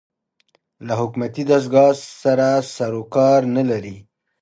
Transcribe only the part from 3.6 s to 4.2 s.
لري